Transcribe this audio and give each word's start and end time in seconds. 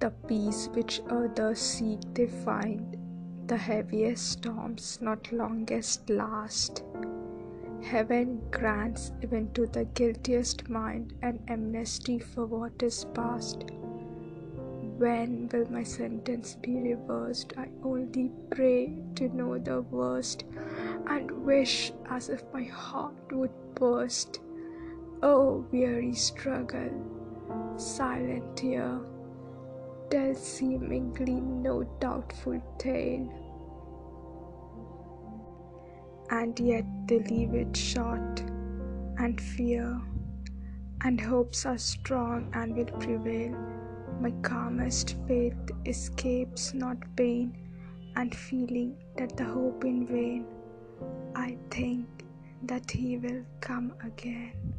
The 0.00 0.10
peace 0.28 0.68
which 0.74 1.00
others 1.10 1.58
seek 1.58 1.98
they 2.14 2.28
find, 2.28 2.96
the 3.48 3.56
heaviest 3.56 4.30
storms 4.30 5.00
not 5.02 5.32
longest 5.32 6.08
last. 6.08 6.84
Heaven 7.82 8.40
grants 8.52 9.10
even 9.24 9.52
to 9.54 9.66
the 9.66 9.86
guiltiest 9.86 10.68
mind 10.68 11.14
an 11.22 11.40
amnesty 11.48 12.20
for 12.20 12.46
what 12.46 12.80
is 12.80 13.06
past. 13.12 13.64
When 14.98 15.48
will 15.52 15.68
my 15.68 15.82
sentence 15.82 16.54
be 16.54 16.76
reversed? 16.76 17.54
I 17.56 17.68
only 17.82 18.30
pray 18.50 18.94
to 19.16 19.28
know 19.36 19.58
the 19.58 19.80
worst 19.82 20.44
and 21.08 21.44
wish 21.44 21.92
as 22.08 22.28
if 22.28 22.44
my 22.52 22.64
heart 22.64 23.32
would 23.32 23.74
burst. 23.74 24.40
Oh, 25.24 25.64
weary 25.72 26.14
struggle, 26.14 26.90
silent 27.76 28.56
tear, 28.56 29.00
tell 30.10 30.34
seemingly 30.34 31.40
no 31.40 31.84
doubtful 32.00 32.60
tale. 32.78 33.28
And 36.30 36.58
yet 36.60 36.84
they 37.06 37.20
leave 37.20 37.54
it 37.54 37.76
short, 37.76 38.40
and 39.18 39.40
fear 39.40 40.00
and 41.04 41.20
hopes 41.20 41.64
are 41.64 41.78
strong 41.78 42.50
and 42.54 42.76
will 42.76 42.92
prevail. 43.00 43.56
My 44.20 44.32
calmest 44.42 45.16
faith 45.28 45.70
escapes 45.86 46.74
not 46.74 46.96
pain, 47.16 47.56
and 48.16 48.34
feeling 48.34 48.96
that 49.16 49.36
the 49.36 49.44
hope 49.44 49.84
in 49.84 50.06
vain, 50.06 50.44
I 51.36 51.56
think 51.70 52.06
that 52.62 52.90
he 52.90 53.16
will 53.18 53.44
come 53.60 53.94
again. 54.02 54.74